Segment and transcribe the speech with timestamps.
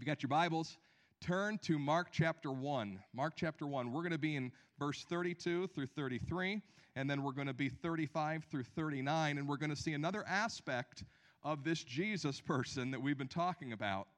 [0.00, 0.78] If you got your Bibles,
[1.20, 2.98] turn to Mark chapter 1.
[3.12, 3.92] Mark chapter 1.
[3.92, 6.62] We're going to be in verse 32 through 33,
[6.96, 10.24] and then we're going to be 35 through 39, and we're going to see another
[10.26, 11.04] aspect
[11.42, 14.08] of this Jesus person that we've been talking about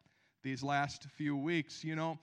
[0.45, 1.83] these last few weeks.
[1.83, 2.17] You know,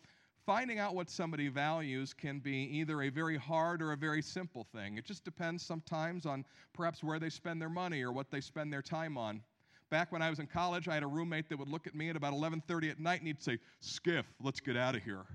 [0.46, 4.64] finding out what somebody values can be either a very hard or a very simple
[4.72, 4.98] thing.
[4.98, 8.72] It just depends sometimes on perhaps where they spend their money or what they spend
[8.72, 9.42] their time on.
[9.90, 12.10] Back when I was in college, I had a roommate that would look at me
[12.10, 15.26] at about 11:30 at night and he'd say, "Skiff, let's get out of here."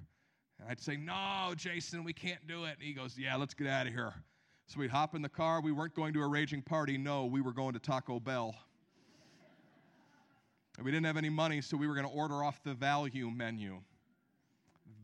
[0.60, 3.66] And I'd say, "No, Jason, we can't do it." And he goes, "Yeah, let's get
[3.66, 4.14] out of here."
[4.66, 5.60] So we'd hop in the car.
[5.60, 6.96] We weren't going to a raging party.
[6.96, 8.54] No, we were going to Taco Bell.
[10.76, 13.30] And we didn't have any money, so we were going to order off the value
[13.30, 13.82] menu.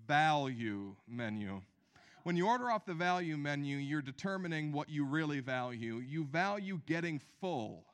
[0.06, 1.60] Value menu.
[2.24, 5.96] When you order off the value menu, you're determining what you really value.
[5.96, 7.84] You value getting full,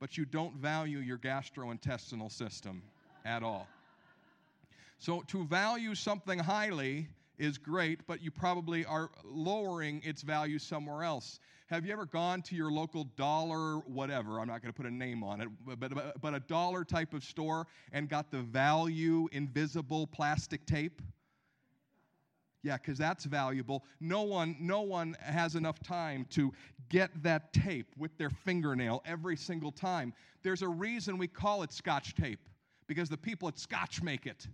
[0.00, 2.82] but you don't value your gastrointestinal system
[3.24, 3.68] at all.
[4.98, 11.02] So, to value something highly is great, but you probably are lowering its value somewhere
[11.02, 11.40] else.
[11.68, 14.94] Have you ever gone to your local dollar, whatever, I'm not going to put a
[14.94, 20.06] name on it, but, but, a dollar type of store and got the value invisible
[20.06, 21.00] plastic tape?
[22.62, 23.84] Yeah, because that's valuable.
[24.00, 26.52] No one, no one has enough time to
[26.90, 30.12] get that tape with their fingernail every single time.
[30.42, 32.40] There's a reason we call it scotch tape,
[32.86, 34.48] because the people at Scotch make it.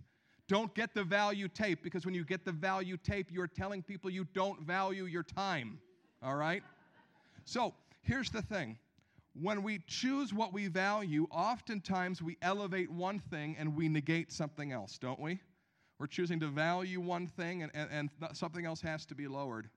[0.47, 4.09] Don't get the value tape, because when you get the value tape, you're telling people
[4.09, 5.79] you don't value your time.
[6.23, 6.63] All right?
[7.45, 8.77] So here's the thing
[9.33, 14.71] when we choose what we value, oftentimes we elevate one thing and we negate something
[14.71, 15.39] else, don't we?
[15.99, 19.69] We're choosing to value one thing and, and, and something else has to be lowered.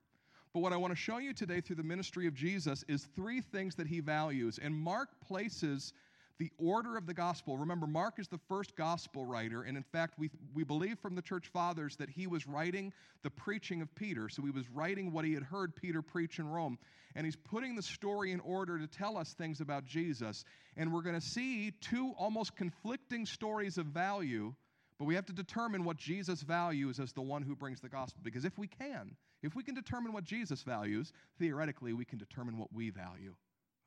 [0.52, 3.40] But what I want to show you today through the ministry of Jesus is three
[3.40, 4.58] things that he values.
[4.60, 5.92] And Mark places
[6.41, 7.58] the order of the gospel.
[7.58, 11.20] Remember, Mark is the first gospel writer, and in fact, we, we believe from the
[11.20, 14.30] church fathers that he was writing the preaching of Peter.
[14.30, 16.78] So he was writing what he had heard Peter preach in Rome,
[17.14, 20.44] and he's putting the story in order to tell us things about Jesus.
[20.78, 24.54] And we're going to see two almost conflicting stories of value,
[25.00, 28.21] but we have to determine what Jesus values as the one who brings the gospel.
[28.22, 32.59] Because if we can, if we can determine what Jesus values, theoretically, we can determine
[32.59, 33.34] what we value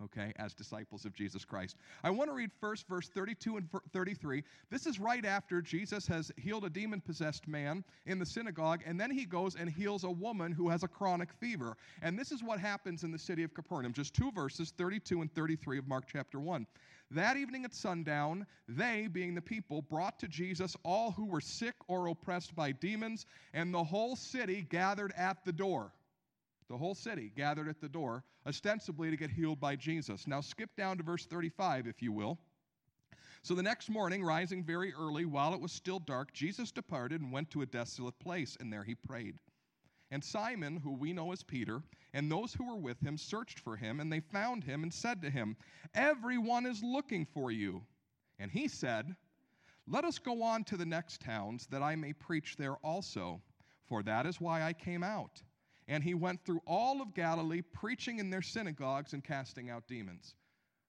[0.04, 1.78] okay, as disciples of Jesus Christ.
[2.04, 4.44] I want to read first verse 32 and 33.
[4.70, 9.00] This is right after Jesus has healed a demon possessed man in the synagogue, and
[9.00, 11.78] then he goes and heals a woman who has a chronic fever.
[12.02, 13.94] And this is what happens in the city of Capernaum.
[13.94, 16.66] Just two verses, 32 and 33 of Mark chapter 1.
[17.12, 21.76] That evening at sundown, they, being the people, brought to Jesus all who were sick
[21.88, 25.94] or oppressed by demons, and the whole city gathered at the door.
[26.70, 30.26] The whole city gathered at the door, ostensibly to get healed by Jesus.
[30.26, 32.40] Now, skip down to verse 35, if you will.
[33.44, 37.32] So the next morning, rising very early, while it was still dark, Jesus departed and
[37.32, 39.36] went to a desolate place, and there he prayed.
[40.14, 41.82] And Simon, who we know as Peter,
[42.14, 45.24] and those who were with him searched for him, and they found him and said
[45.24, 45.58] to him,
[45.96, 47.82] Everyone is looking for you.
[48.38, 49.16] And he said,
[49.88, 53.42] Let us go on to the next towns, that I may preach there also,
[53.88, 55.42] for that is why I came out.
[55.88, 60.36] And he went through all of Galilee, preaching in their synagogues and casting out demons.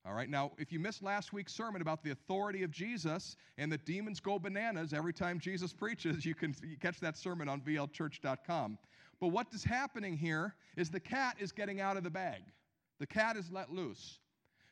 [0.06, 3.72] All right, now, if you missed last week's sermon about the authority of Jesus and
[3.72, 8.76] that demons go bananas every time Jesus preaches, you can catch that sermon on vlchurch.com.
[9.20, 12.42] But what is happening here is the cat is getting out of the bag,
[12.98, 14.18] the cat is let loose.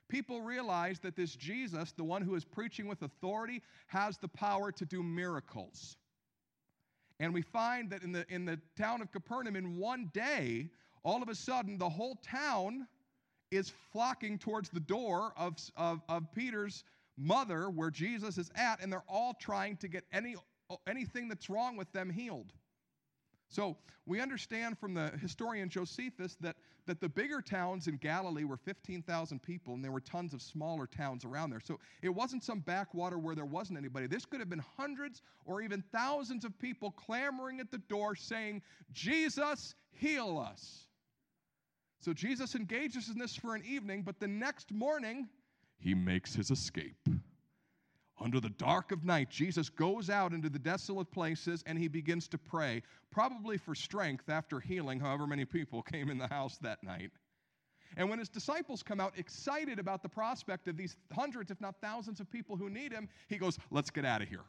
[0.08, 4.70] People realize that this Jesus, the one who is preaching with authority, has the power
[4.70, 5.97] to do miracles.
[7.19, 10.69] And we find that in the, in the town of Capernaum, in one day,
[11.03, 12.86] all of a sudden, the whole town
[13.50, 16.84] is flocking towards the door of, of, of Peter's
[17.16, 20.36] mother, where Jesus is at, and they're all trying to get any,
[20.86, 22.53] anything that's wrong with them healed.
[23.53, 23.77] So
[24.07, 29.43] we understand from the historian Josephus that, that the bigger towns in Galilee were 15,000
[29.43, 31.61] people, and there were tons of smaller towns around there.
[31.61, 34.07] So it wasn't some backwater where there wasn't anybody.
[34.07, 38.63] This could have been hundreds or even thousands of people clamoring at the door saying,
[38.91, 40.87] Jesus, heal us.
[42.01, 45.28] So Jesus engages in this for an evening, but the next morning,
[45.78, 46.97] he makes his escape.
[48.22, 52.28] Under the dark of night, Jesus goes out into the desolate places and he begins
[52.28, 56.83] to pray, probably for strength after healing however many people came in the house that
[56.84, 57.10] night.
[57.97, 61.74] And when his disciples come out excited about the prospect of these hundreds, if not
[61.83, 64.45] thousands, of people who need him, he goes, Let's get out of here.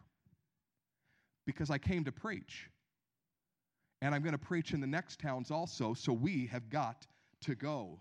[1.46, 2.70] Because I came to preach.
[4.02, 7.06] And I'm going to preach in the next towns also, so we have got
[7.42, 8.00] to go.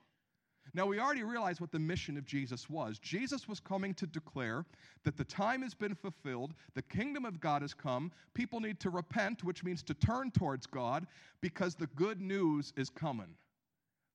[0.75, 2.99] Now, we already realize what the mission of Jesus was.
[2.99, 4.65] Jesus was coming to declare
[5.05, 8.89] that the time has been fulfilled, the kingdom of God has come, people need to
[8.89, 11.07] repent, which means to turn towards God,
[11.43, 13.35] because the good news is coming.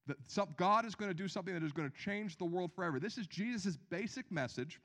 [0.08, 0.18] That
[0.58, 3.00] God is going to do something that is going to change the world forever.
[3.00, 4.80] This is Jesus' basic message.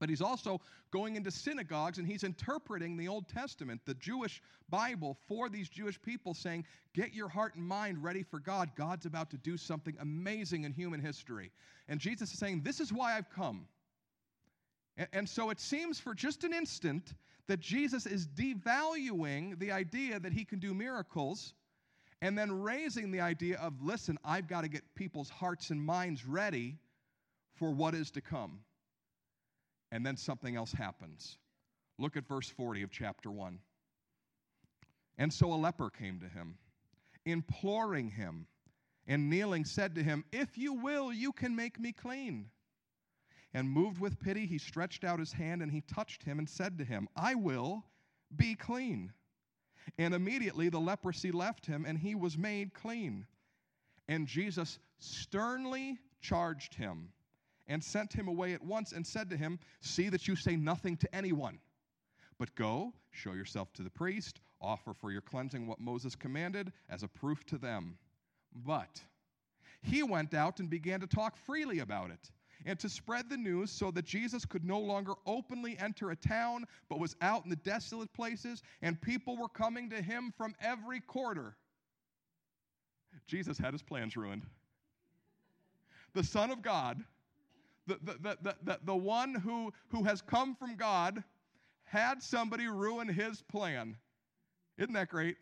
[0.00, 0.60] But he's also
[0.90, 6.00] going into synagogues and he's interpreting the Old Testament, the Jewish Bible, for these Jewish
[6.00, 6.64] people, saying,
[6.94, 8.70] Get your heart and mind ready for God.
[8.74, 11.52] God's about to do something amazing in human history.
[11.86, 13.66] And Jesus is saying, This is why I've come.
[15.12, 17.14] And, so it seems for just an instant
[17.46, 21.54] that Jesus is devaluing the idea that he can do miracles
[22.20, 26.26] and then raising the idea of, Listen, I've got to get people's hearts and minds
[26.26, 26.78] ready
[27.54, 28.60] for what is to come
[29.92, 31.38] and then something else happens.
[31.98, 33.58] Look at verse 40 of chapter 1.
[35.18, 36.56] And so a leper came to him,
[37.26, 38.46] imploring him,
[39.06, 42.46] and kneeling said to him, If you will, you can make me clean.
[43.52, 46.78] And moved with pity, he stretched out his hand and he touched him and said
[46.78, 47.84] to him, I will
[48.36, 49.12] be clean.
[49.98, 53.26] And immediately the leprosy left him and he was made clean.
[54.08, 57.08] And Jesus sternly charged him
[57.70, 60.96] and sent him away at once and said to him, See that you say nothing
[60.98, 61.60] to anyone,
[62.36, 67.04] but go, show yourself to the priest, offer for your cleansing what Moses commanded as
[67.04, 67.96] a proof to them.
[68.66, 69.00] But
[69.82, 72.32] he went out and began to talk freely about it
[72.66, 76.66] and to spread the news so that Jesus could no longer openly enter a town,
[76.88, 81.00] but was out in the desolate places, and people were coming to him from every
[81.00, 81.54] quarter.
[83.28, 84.44] Jesus had his plans ruined.
[86.14, 87.02] The Son of God
[87.86, 91.22] the, the, the, the, the one who, who has come from God
[91.84, 93.96] had somebody ruin his plan.
[94.78, 95.36] Isn't that great?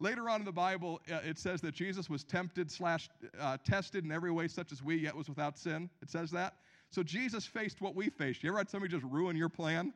[0.00, 3.08] Later on in the Bible, uh, it says that Jesus was tempted slash
[3.40, 5.88] uh, tested in every way such as we, yet was without sin.
[6.02, 6.54] It says that.
[6.90, 8.42] So Jesus faced what we faced.
[8.42, 9.92] You ever had somebody just ruin your plan?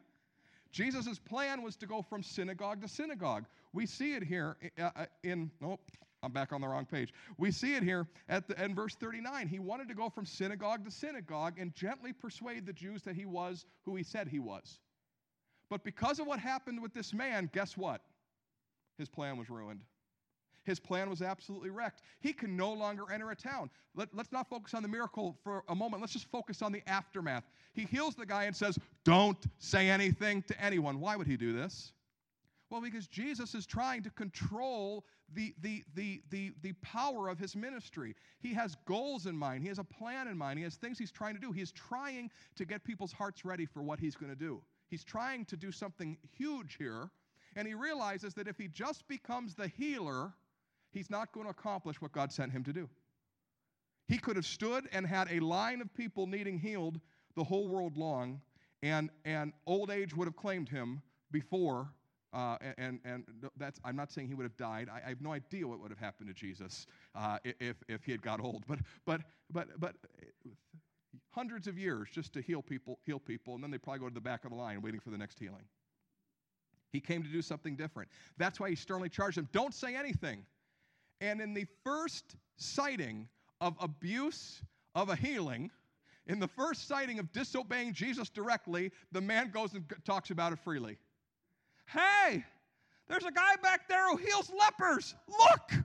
[0.71, 3.45] Jesus' plan was to go from synagogue to synagogue.
[3.73, 5.81] We see it here uh, uh in, nope,
[6.23, 7.13] I'm back on the wrong page.
[7.37, 9.47] We see it here at the, in verse 39.
[9.47, 13.25] He wanted to go from synagogue to synagogue and gently persuade the Jews that he
[13.25, 14.81] was who he said he was.
[15.71, 18.01] But because of what happened with this man, guess what?
[18.99, 19.83] His plan was ruined.
[20.65, 22.03] His plan was absolutely wrecked.
[22.21, 23.71] He can no longer enter a town.
[23.95, 26.03] Let, us not focus on the miracle for a moment.
[26.03, 27.45] Let's just focus on the aftermath.
[27.73, 31.01] He heals the guy and says, Don't say anything to anyone.
[31.01, 31.93] Why would he do this?
[32.71, 37.57] Well, because Jesus is trying to control the, the, the, the, the power of his
[37.57, 38.15] ministry.
[38.41, 41.11] He has goals in mind, he has a plan in mind, he has things he's
[41.11, 41.51] trying to do.
[41.51, 44.61] He's trying to get people's hearts ready for what he's going to do.
[44.89, 47.11] He's trying to do something huge here,
[47.57, 50.33] and he realizes that if he just becomes the healer,
[50.91, 52.89] he's not going to accomplish what God sent him to do.
[54.09, 57.01] He could have stood and had a line of people needing healed
[57.35, 58.41] the whole world long,
[58.83, 61.91] and, and old age would have claimed him before
[62.33, 63.25] uh, and, and
[63.57, 64.89] that's, I'm not saying he would have died.
[64.93, 68.13] I, I have no idea what would have happened to Jesus uh, if, if he
[68.13, 68.65] had got old.
[68.67, 69.95] But, but, but, but
[71.31, 74.15] hundreds of years just to heal people, heal people, and then they probably go to
[74.15, 75.65] the back of the line waiting for the next healing.
[76.93, 78.09] He came to do something different.
[78.39, 80.45] That's why he sternly charged them don't say anything.
[81.21, 83.29] And in the first sighting
[83.61, 84.63] of abuse
[84.95, 85.71] of a healing,
[86.27, 90.59] in the first sighting of disobeying Jesus directly, the man goes and talks about it
[90.59, 90.99] freely.
[91.93, 92.45] Hey,
[93.09, 95.15] there's a guy back there who heals lepers.
[95.29, 95.85] Look!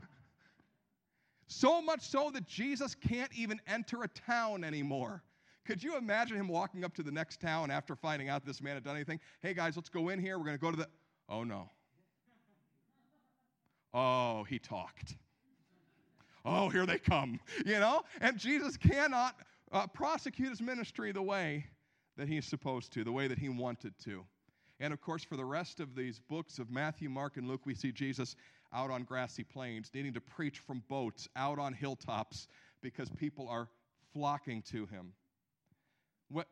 [1.47, 5.23] So much so that Jesus can't even enter a town anymore.
[5.65, 8.73] Could you imagine him walking up to the next town after finding out this man
[8.73, 9.19] had done anything?
[9.41, 10.37] Hey guys, let's go in here.
[10.37, 10.87] We're going to go to the.
[11.29, 11.69] Oh no.
[13.93, 15.15] Oh, he talked.
[16.43, 17.39] Oh, here they come.
[17.65, 18.01] You know?
[18.19, 19.35] And Jesus cannot
[19.71, 21.65] uh, prosecute his ministry the way
[22.17, 24.25] that he's supposed to, the way that he wanted to.
[24.83, 27.73] And of course, for the rest of these books of Matthew, Mark, and Luke, we
[27.73, 28.35] see Jesus
[28.73, 32.49] out on grassy plains, needing to preach from boats, out on hilltops,
[32.81, 33.69] because people are
[34.11, 35.13] flocking to him.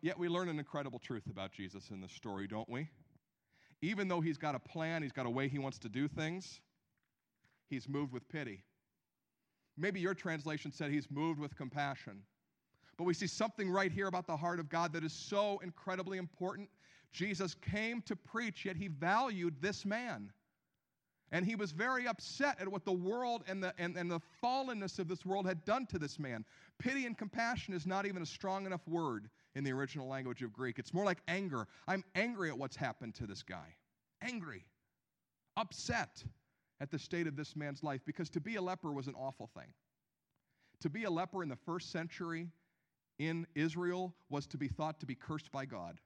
[0.02, 2.88] Yet we learn an incredible truth about Jesus in this story, don't we?
[3.82, 6.62] Even though he's got a plan, he's got a way he wants to do things,
[7.70, 8.64] he's moved with pity.
[9.76, 12.22] Maybe your translation said he's moved with compassion.
[12.96, 16.18] But we see something right here about the heart of God that is so incredibly
[16.18, 16.70] important
[17.12, 20.32] Jesus came to preach, yet he valued this man.
[21.34, 25.00] And he was very upset at what the world and the, and, and the fallenness
[25.00, 26.44] of this world had done to this man.
[26.78, 30.52] Pity and compassion is not even a strong enough word in the original language of
[30.52, 30.78] Greek.
[30.78, 31.68] It's more like anger.
[31.88, 33.76] I'm angry at what's happened to this guy.
[34.22, 34.66] Angry.
[35.56, 36.24] Upset
[36.82, 39.50] at the state of this man's life because to be a leper was an awful
[39.56, 39.74] thing.
[40.82, 42.48] To be a leper in the first century
[43.20, 46.00] in Israel was to be thought to be cursed by God.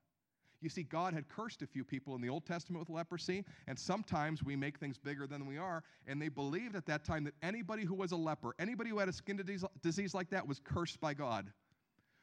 [0.62, 3.78] You see, God had cursed a few people in the Old Testament with leprosy, and
[3.78, 5.84] sometimes we make things bigger than we are.
[6.08, 9.10] And they believed at that time that anybody who was a leper, anybody who had
[9.10, 9.40] a skin
[9.82, 11.52] disease like that, was cursed by God.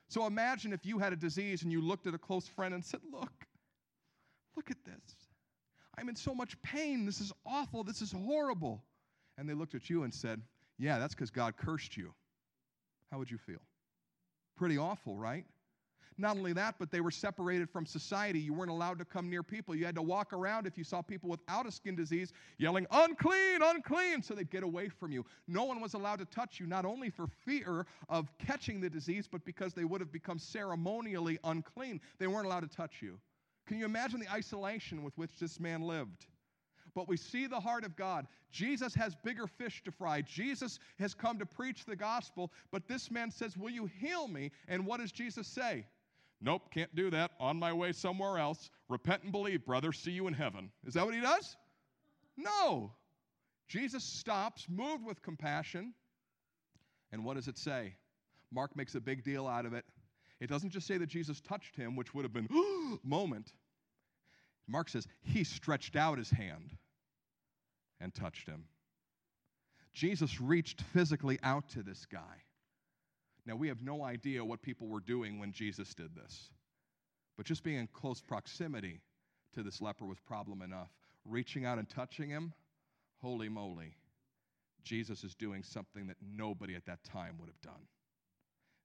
[0.08, 2.84] So imagine if you had a disease and you looked at a close friend and
[2.84, 3.46] said, Look,
[4.56, 5.16] look at this.
[5.96, 7.06] I'm in so much pain.
[7.06, 7.84] This is awful.
[7.84, 8.82] This is horrible.
[9.38, 10.42] And they looked at you and said,
[10.78, 12.12] Yeah, that's because God cursed you.
[13.10, 13.60] How would you feel?
[14.56, 15.46] Pretty awful, right?
[16.18, 18.38] Not only that, but they were separated from society.
[18.38, 19.74] You weren't allowed to come near people.
[19.74, 23.62] You had to walk around if you saw people without a skin disease yelling, unclean,
[23.62, 25.24] unclean, so they'd get away from you.
[25.48, 29.28] No one was allowed to touch you, not only for fear of catching the disease,
[29.30, 32.00] but because they would have become ceremonially unclean.
[32.18, 33.18] They weren't allowed to touch you.
[33.66, 36.26] Can you imagine the isolation with which this man lived?
[36.94, 38.26] But we see the heart of God.
[38.50, 40.20] Jesus has bigger fish to fry.
[40.20, 44.50] Jesus has come to preach the gospel, but this man says, Will you heal me?
[44.68, 45.86] And what does Jesus say?
[46.42, 47.30] Nope, can't do that.
[47.38, 48.70] On my way somewhere else.
[48.88, 49.92] Repent and believe, brother.
[49.92, 50.70] See you in heaven.
[50.84, 51.56] Is that what he does?
[52.36, 52.92] No.
[53.68, 55.94] Jesus stops, moved with compassion.
[57.12, 57.94] And what does it say?
[58.50, 59.84] Mark makes a big deal out of it.
[60.40, 62.48] It doesn't just say that Jesus touched him, which would have been
[63.04, 63.52] moment.
[64.66, 66.76] Mark says he stretched out his hand
[68.00, 68.64] and touched him.
[69.94, 72.42] Jesus reached physically out to this guy.
[73.44, 76.50] Now, we have no idea what people were doing when Jesus did this,
[77.36, 79.00] but just being in close proximity
[79.54, 80.90] to this leper was problem enough.
[81.24, 82.52] Reaching out and touching him,
[83.20, 83.94] holy moly,
[84.82, 87.86] Jesus is doing something that nobody at that time would have done.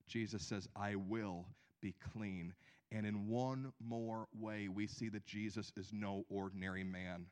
[0.07, 1.45] Jesus says, I will
[1.81, 2.53] be clean.
[2.91, 7.25] And in one more way, we see that Jesus is no ordinary man.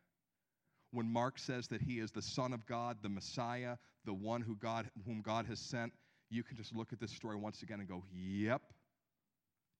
[0.91, 4.55] When Mark says that he is the Son of God, the Messiah, the one who
[4.55, 5.93] God, whom God has sent,
[6.29, 8.61] you can just look at this story once again and go, yep,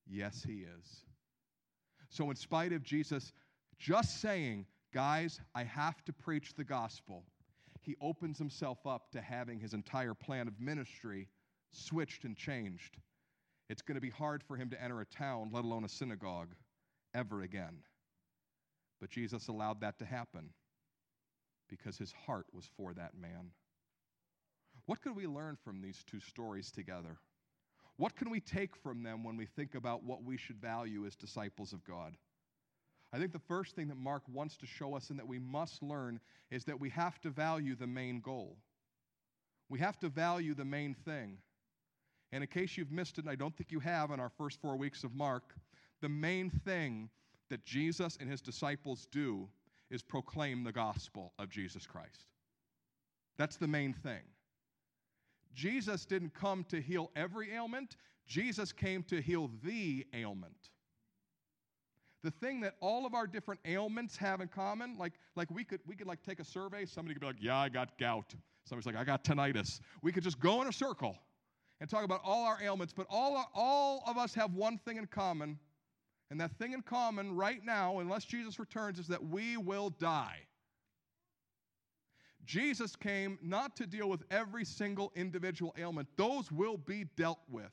[0.07, 1.03] yes, he is.
[2.09, 3.31] So, in spite of Jesus
[3.79, 7.23] just saying, guys, I have to preach the gospel,
[7.81, 11.27] he opens himself up to having his entire plan of ministry
[11.71, 12.97] switched and changed.
[13.69, 16.49] It's going to be hard for him to enter a town, let alone a synagogue,
[17.13, 17.77] ever again.
[19.01, 20.49] But Jesus allowed that to happen
[21.69, 23.51] because his heart was for that man.
[24.85, 27.17] What can we learn from these two stories together?
[27.97, 31.15] What can we take from them when we think about what we should value as
[31.15, 32.15] disciples of God?
[33.13, 35.81] I think the first thing that Mark wants to show us and that we must
[35.81, 36.19] learn
[36.51, 38.57] is that we have to value the main goal.
[39.69, 41.37] We have to value the main thing.
[42.31, 44.59] And in case you've missed it, and I don't think you have in our first
[44.59, 45.55] four weeks of Mark,
[46.01, 47.09] the main thing
[47.49, 49.47] that Jesus and his disciples do
[49.89, 52.25] is proclaim the gospel of Jesus Christ.
[53.37, 54.21] That's the main thing.
[55.55, 57.97] Jesus didn't come to heal every ailment,
[58.27, 60.69] Jesus came to heal the ailment.
[62.23, 65.79] The thing that all of our different ailments have in common, like, like we could
[65.85, 68.33] we could like take a survey, somebody could be like, Yeah, I got gout.
[68.65, 69.79] Somebody's like, I got tinnitus.
[70.01, 71.15] We could just go in a circle
[71.79, 75.05] and talk about all our ailments, but all, all of us have one thing in
[75.05, 75.59] common.
[76.31, 80.39] And that thing in common right now, unless Jesus returns, is that we will die.
[82.45, 87.71] Jesus came not to deal with every single individual ailment, those will be dealt with.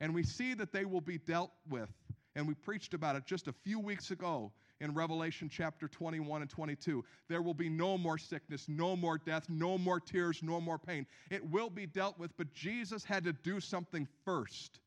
[0.00, 1.90] And we see that they will be dealt with.
[2.34, 6.50] And we preached about it just a few weeks ago in Revelation chapter 21 and
[6.50, 7.04] 22.
[7.28, 11.06] There will be no more sickness, no more death, no more tears, no more pain.
[11.30, 14.80] It will be dealt with, but Jesus had to do something first.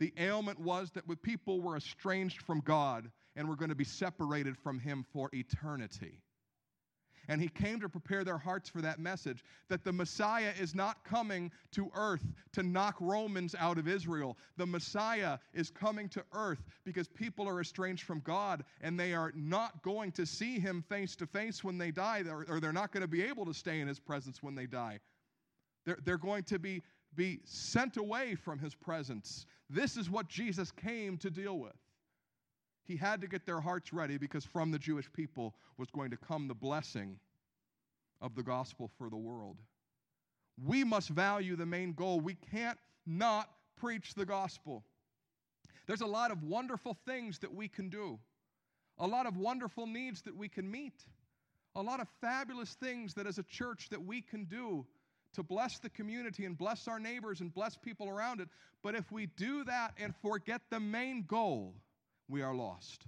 [0.00, 4.56] The ailment was that people were estranged from God and were going to be separated
[4.56, 6.20] from Him for eternity.
[7.30, 11.04] And he came to prepare their hearts for that message that the Messiah is not
[11.04, 14.36] coming to earth to knock Romans out of Israel.
[14.56, 19.30] The Messiah is coming to earth because people are estranged from God and they are
[19.36, 23.02] not going to see him face to face when they die, or they're not going
[23.02, 24.98] to be able to stay in his presence when they die.
[25.86, 26.82] They're, they're going to be,
[27.14, 29.46] be sent away from his presence.
[29.68, 31.76] This is what Jesus came to deal with.
[32.90, 36.16] He had to get their hearts ready because from the Jewish people was going to
[36.16, 37.20] come the blessing
[38.20, 39.58] of the gospel for the world.
[40.66, 42.18] We must value the main goal.
[42.18, 44.82] We can't not preach the gospel.
[45.86, 48.18] There's a lot of wonderful things that we can do,
[48.98, 51.04] a lot of wonderful needs that we can meet,
[51.76, 54.84] a lot of fabulous things that as a church that we can do
[55.34, 58.48] to bless the community and bless our neighbors and bless people around it.
[58.82, 61.76] But if we do that and forget the main goal,
[62.30, 63.04] we are lost.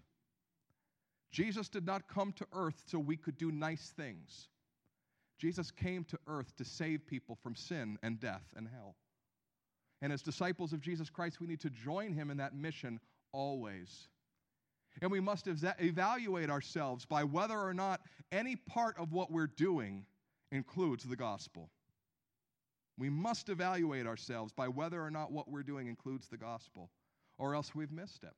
[1.30, 4.48] Jesus did not come to earth so we could do nice things.
[5.38, 8.96] Jesus came to earth to save people from sin and death and hell.
[10.00, 13.00] And as disciples of Jesus Christ, we need to join him in that mission
[13.32, 14.08] always.
[15.00, 18.00] And we must ev- evaluate ourselves by whether or not
[18.30, 20.04] any part of what we're doing
[20.50, 21.70] includes the gospel.
[22.98, 26.90] We must evaluate ourselves by whether or not what we're doing includes the gospel,
[27.38, 28.34] or else we've missed it.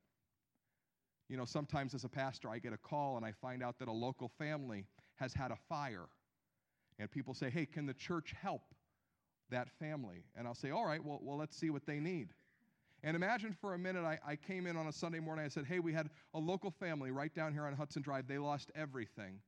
[1.28, 3.88] You know, sometimes as a pastor, I get a call and I find out that
[3.88, 6.06] a local family has had a fire.
[6.98, 8.62] And people say, hey, can the church help
[9.50, 10.24] that family?
[10.36, 12.28] And I'll say, all right, well, well let's see what they need.
[13.02, 15.44] And imagine for a minute, I, I came in on a Sunday morning.
[15.44, 18.26] I said, hey, we had a local family right down here on Hudson Drive.
[18.26, 19.40] They lost everything.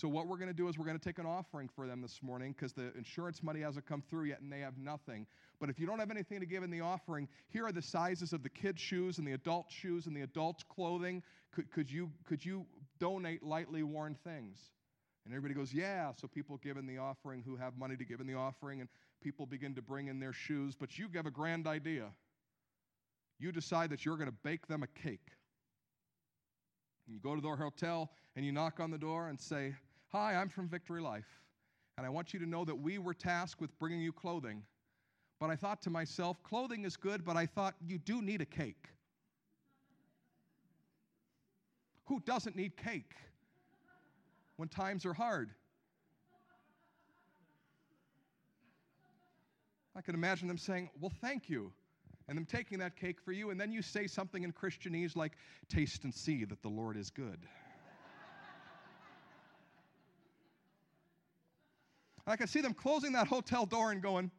[0.00, 2.00] So, what we're going to do is we're going to take an offering for them
[2.00, 5.26] this morning because the insurance money hasn't come through yet and they have nothing.
[5.60, 8.32] But if you don't have anything to give in the offering, here are the sizes
[8.32, 11.22] of the kids' shoes and the adult shoes and the adult clothing.
[11.52, 12.64] Could, could, you, could you
[12.98, 14.70] donate lightly worn things?
[15.26, 16.12] And everybody goes, Yeah.
[16.16, 18.88] So, people give in the offering who have money to give in the offering, and
[19.22, 20.76] people begin to bring in their shoes.
[20.80, 22.06] But you have a grand idea.
[23.38, 25.28] You decide that you're going to bake them a cake.
[27.06, 29.74] You go to their hotel and you knock on the door and say,
[30.12, 31.40] Hi, I'm from Victory Life,
[31.96, 34.64] and I want you to know that we were tasked with bringing you clothing.
[35.38, 38.44] But I thought to myself, clothing is good, but I thought you do need a
[38.44, 38.88] cake.
[42.06, 43.14] Who doesn't need cake
[44.56, 45.50] when times are hard?
[49.94, 51.72] I can imagine them saying, Well, thank you.
[52.26, 55.32] And them taking that cake for you, and then you say something in Christianese like,
[55.68, 57.46] Taste and see that the Lord is good.
[62.30, 64.30] I can see them closing that hotel door and going,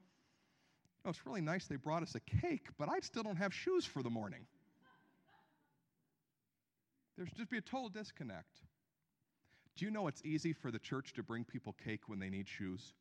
[1.04, 3.86] Oh, it's really nice they brought us a cake, but I still don't have shoes
[3.86, 4.46] for the morning.
[7.18, 8.60] There's just be a total disconnect.
[9.76, 12.48] Do you know it's easy for the church to bring people cake when they need
[12.48, 12.94] shoes?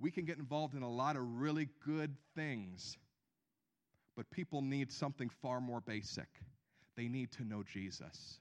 [0.00, 2.96] We can get involved in a lot of really good things,
[4.16, 6.28] but people need something far more basic.
[6.96, 8.40] They need to know Jesus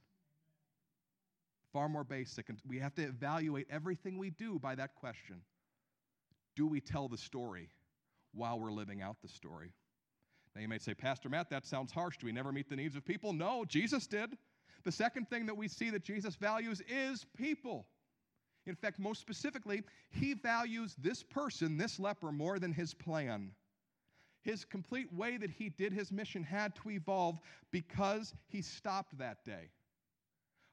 [1.71, 2.49] far more basic.
[2.49, 5.41] And we have to evaluate everything we do by that question
[6.55, 7.69] Do we tell the story
[8.33, 9.73] while we're living out the story?
[10.55, 12.17] Now, you may say, Pastor Matt, that sounds harsh.
[12.17, 13.33] Do we never meet the needs of people?
[13.33, 14.37] No, Jesus did.
[14.83, 17.85] The second thing that we see that Jesus values is people.
[18.65, 23.51] In fact, most specifically, he values this person, this leper, more than his plan.
[24.41, 27.39] His complete way that he did his mission had to evolve
[27.71, 29.69] because he stopped that day.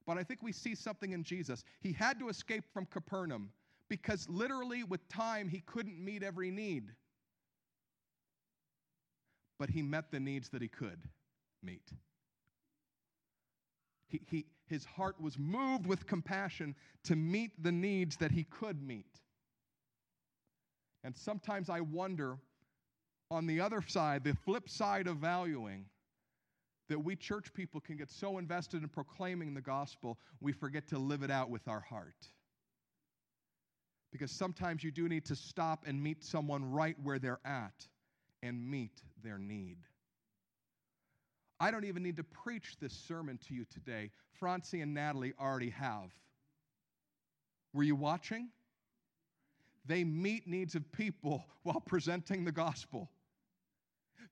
[0.07, 1.65] But I think we see something in Jesus.
[1.81, 3.51] He had to escape from Capernaum
[3.89, 6.93] because literally, with time, he couldn't meet every need.
[9.59, 11.01] But he met the needs that he could
[11.63, 11.91] meet.
[14.09, 18.83] He, he, his heart was moved with compassion to meet the needs that he could
[18.83, 19.21] meet.
[21.03, 22.39] And sometimes I wonder
[23.31, 25.87] on the other side, the flip side of valuing,
[26.89, 30.99] that we church people can get so invested in proclaiming the gospel, we forget to
[30.99, 32.29] live it out with our heart.
[34.13, 37.87] Because sometimes you do need to stop and meet someone right where they're at
[38.43, 39.79] and meet their need.
[41.59, 44.11] I don't even need to preach this sermon to you today.
[44.39, 46.11] Francie and Natalie already have.
[47.73, 48.49] Were you watching?
[49.87, 53.11] They meet needs of people while presenting the gospel.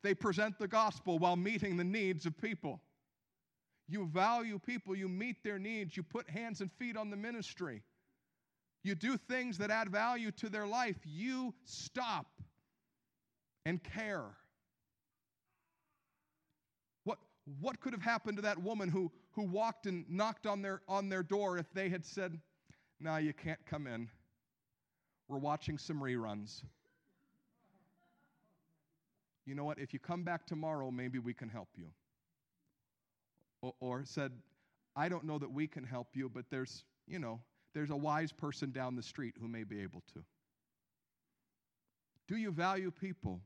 [0.03, 2.81] They present the gospel while meeting the needs of people.
[3.88, 7.83] You value people, you meet their needs, you put hands and feet on the ministry.
[8.83, 10.97] You do things that add value to their life.
[11.05, 12.27] You stop
[13.64, 14.25] and care.
[17.05, 17.18] What,
[17.61, 21.09] what could have happened to that woman who, who walked and knocked on their, on
[21.09, 22.38] their door if they had said,
[23.01, 24.09] No, you can't come in.
[25.29, 26.62] We're watching some reruns
[29.46, 31.87] you know what, if you come back tomorrow, maybe we can help you.
[33.80, 34.33] Or, said,
[34.94, 37.40] I don't know that we can help you, but there's, you know,
[37.74, 40.22] there's a wise person down the street who may be able to.
[42.28, 43.40] Do you value people?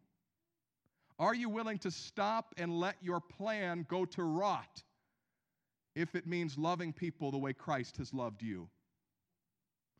[1.19, 4.83] Are you willing to stop and let your plan go to rot
[5.97, 8.69] if it means loving people the way Christ has loved you?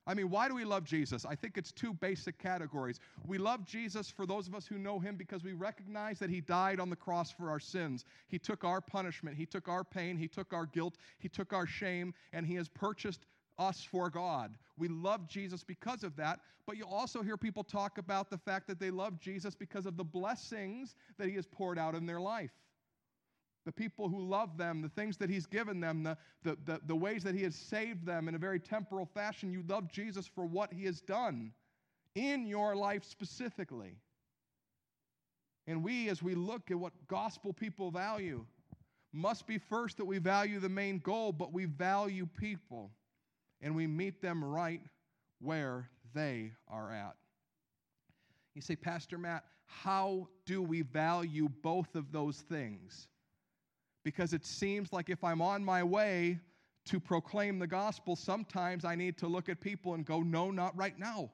[0.09, 1.27] I mean, why do we love Jesus?
[1.27, 2.99] I think it's two basic categories.
[3.27, 6.41] We love Jesus for those of us who know him because we recognize that he
[6.41, 8.07] died on the cross for our sins.
[8.29, 11.67] He took our punishment, he took our pain, he took our guilt, he took our
[11.67, 13.27] shame, and he has purchased
[13.59, 14.57] us for God.
[14.79, 18.67] We love Jesus because of that, but you also hear people talk about the fact
[18.69, 22.21] that they love Jesus because of the blessings that he has poured out in their
[22.21, 22.53] life.
[23.69, 26.97] The people who love them, the things that He's given them, the, the, the, the
[26.97, 29.53] ways that He has saved them in a very temporal fashion.
[29.53, 31.53] You love Jesus for what He has done
[32.15, 33.99] in your life specifically.
[35.67, 38.47] And we, as we look at what gospel people value,
[39.13, 42.91] must be first that we value the main goal, but we value people
[43.61, 44.81] and we meet them right
[45.43, 47.17] where they are at.
[48.55, 53.09] You say, Pastor Matt, how do we value both of those things?
[54.05, 56.39] Because it seems like if I'm on my way
[56.87, 60.77] to proclaim the gospel, sometimes I need to look at people and go, no, not
[60.77, 61.31] right now.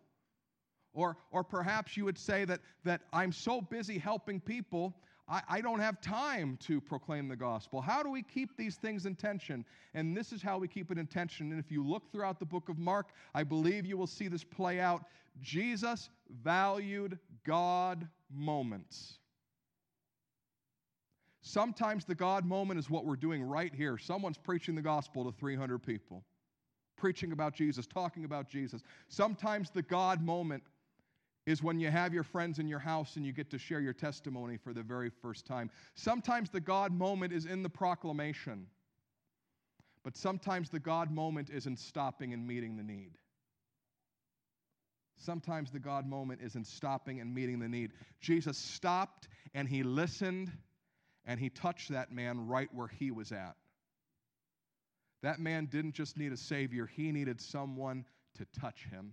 [0.93, 4.97] Or, or perhaps you would say that, that I'm so busy helping people,
[5.29, 7.81] I, I don't have time to proclaim the gospel.
[7.81, 9.65] How do we keep these things in tension?
[9.95, 11.51] And this is how we keep it in tension.
[11.51, 14.45] And if you look throughout the book of Mark, I believe you will see this
[14.45, 15.05] play out.
[15.41, 16.11] Jesus
[16.43, 19.19] valued God moments.
[21.47, 23.99] Sometimes the God moment is what we're doing right here.
[23.99, 26.25] Someone's preaching the gospel to 300 people,
[26.97, 28.81] preaching about Jesus, talking about Jesus.
[29.09, 30.63] Sometimes the God moment
[31.45, 33.93] is when you have your friends in your house and you get to share your
[33.93, 35.71] testimony for the very first time.
[35.95, 38.67] Sometimes the God moment is in the proclamation,
[40.03, 43.19] but sometimes the God moment is in stopping and meeting the need.
[45.19, 47.93] Sometimes the God moment is in stopping and meeting the need.
[48.23, 50.51] Jesus stopped and he listened
[51.27, 53.57] and he touched that man right where he was at.
[55.23, 58.05] That man didn't just need a Savior, he needed someone
[58.37, 59.13] to touch him.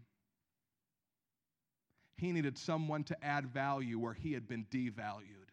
[2.17, 5.49] He needed someone to add value where he had been devalued.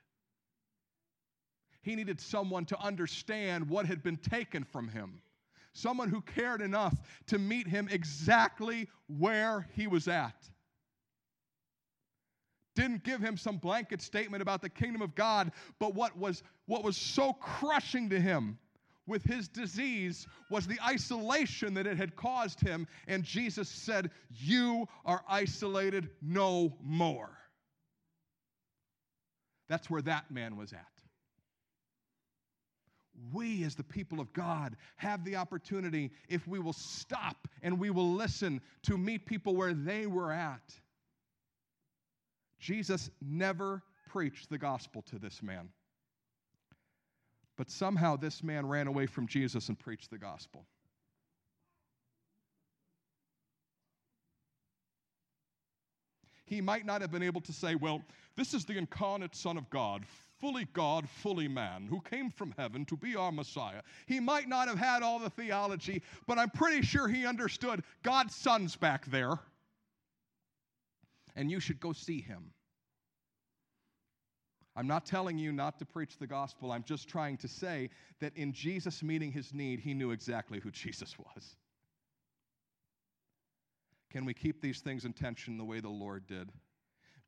[1.80, 5.22] He needed someone to understand what had been taken from him.
[5.72, 6.94] Someone who cared enough
[7.28, 10.50] to meet him exactly where he was at.
[12.78, 16.84] Didn't give him some blanket statement about the kingdom of God, but what was, what
[16.84, 18.56] was so crushing to him
[19.04, 22.86] with his disease was the isolation that it had caused him.
[23.08, 27.36] And Jesus said, You are isolated no more.
[29.68, 30.86] That's where that man was at.
[33.32, 37.90] We, as the people of God, have the opportunity, if we will stop and we
[37.90, 40.62] will listen, to meet people where they were at.
[42.68, 45.70] Jesus never preached the gospel to this man.
[47.56, 50.66] But somehow this man ran away from Jesus and preached the gospel.
[56.44, 58.02] He might not have been able to say, Well,
[58.36, 60.04] this is the incarnate Son of God,
[60.38, 63.80] fully God, fully man, who came from heaven to be our Messiah.
[64.04, 68.34] He might not have had all the theology, but I'm pretty sure he understood God's
[68.34, 69.38] Son's back there,
[71.34, 72.52] and you should go see him.
[74.78, 76.70] I'm not telling you not to preach the gospel.
[76.70, 80.70] I'm just trying to say that in Jesus meeting his need, he knew exactly who
[80.84, 81.56] Jesus was.
[84.08, 86.52] Can we keep these things in tension the way the Lord did?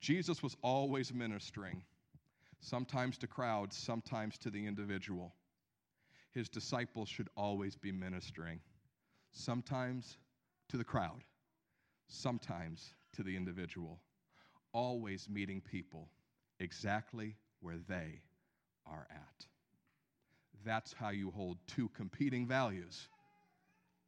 [0.00, 1.82] Jesus was always ministering,
[2.60, 5.34] sometimes to crowds, sometimes to the individual.
[6.30, 8.60] His disciples should always be ministering,
[9.32, 10.18] sometimes
[10.68, 11.24] to the crowd,
[12.06, 13.98] sometimes to the individual,
[14.72, 16.08] always meeting people
[16.60, 18.20] exactly where they
[18.86, 19.46] are at.
[20.64, 23.08] That's how you hold two competing values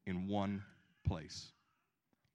[0.07, 0.63] in one
[1.07, 1.53] place.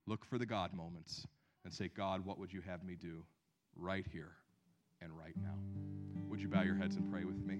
[0.07, 1.25] Look for the God moments
[1.63, 3.23] and say, God, what would you have me do
[3.75, 4.31] right here
[5.01, 5.55] and right now?
[6.29, 7.59] Would you bow your heads and pray with me?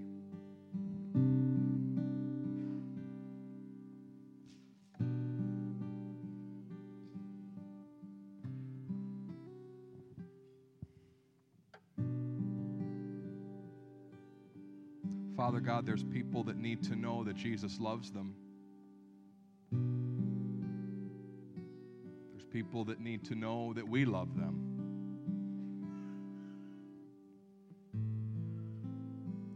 [15.38, 18.34] Father God, there's people that need to know that Jesus loves them.
[22.32, 24.64] There's people that need to know that we love them.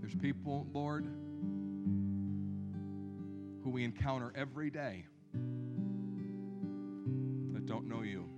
[0.01, 1.05] There's people, Lord,
[3.65, 5.05] who we encounter every day
[7.55, 8.29] that don't know you.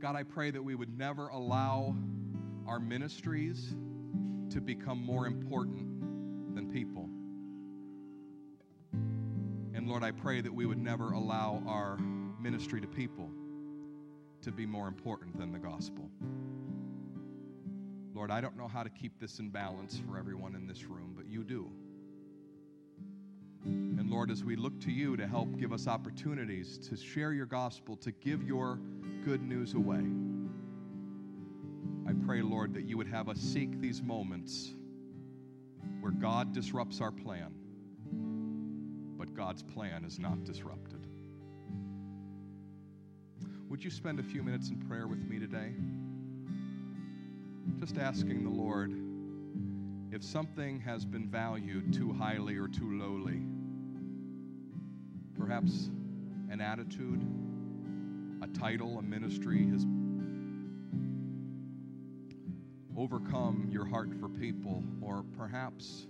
[0.00, 1.94] God, I pray that we would never allow
[2.66, 3.72] our ministries
[4.56, 7.10] to become more important than people.
[9.74, 11.98] And Lord, I pray that we would never allow our
[12.40, 13.28] ministry to people
[14.40, 16.08] to be more important than the gospel.
[18.14, 21.12] Lord, I don't know how to keep this in balance for everyone in this room,
[21.14, 21.70] but you do.
[23.66, 27.44] And Lord, as we look to you to help give us opportunities to share your
[27.44, 28.78] gospel, to give your
[29.22, 30.00] good news away,
[32.26, 34.74] pray, Lord, that you would have us seek these moments
[36.00, 37.54] where God disrupts our plan,
[39.16, 41.06] but God's plan is not disrupted.
[43.68, 45.72] Would you spend a few minutes in prayer with me today?
[47.78, 48.92] Just asking the Lord
[50.10, 53.40] if something has been valued too highly or too lowly.
[55.38, 55.90] Perhaps
[56.50, 57.24] an attitude,
[58.42, 59.84] a title, a ministry has
[62.98, 66.06] overcome your heart for people, or perhaps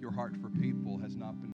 [0.00, 1.48] your heart for people has not been